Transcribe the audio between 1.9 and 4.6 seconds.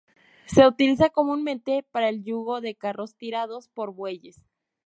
para el yugo de carros tirados por bueyes.